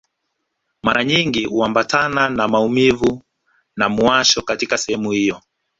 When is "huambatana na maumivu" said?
1.45-3.21